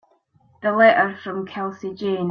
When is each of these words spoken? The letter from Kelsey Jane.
The 0.63 0.71
letter 0.71 1.15
from 1.23 1.45
Kelsey 1.45 1.93
Jane. 1.93 2.17